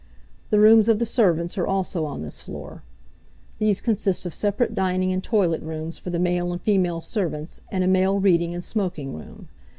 The 0.49 0.59
rooms 0.59 0.89
of 0.89 0.97
the 0.97 1.05
servants 1.05 1.59
are 1.59 1.67
also 1.67 2.05
on 2.05 2.23
this 2.23 2.41
floor. 2.41 2.81
These 3.59 3.81
consist 3.81 4.25
of 4.25 4.33
separate 4.33 4.73
dining 4.73 5.13
and 5.13 5.23
toilet 5.23 5.61
rooms 5.61 5.99
for 5.99 6.09
the 6.09 6.17
male 6.17 6.51
and 6.51 6.59
female 6.59 7.01
servants 7.01 7.61
and 7.71 7.83
a 7.83 7.87
male 7.87 8.19
reading 8.19 8.55
and 8.55 8.63
smoking 8.63 9.13
room. 9.13 9.47